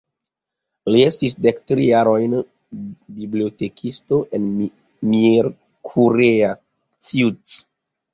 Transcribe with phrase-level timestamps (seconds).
[0.93, 2.31] Li estis dektri jarojn
[3.17, 4.47] bibliotekisto en
[5.11, 6.49] Miercurea
[7.09, 7.55] Ciuc.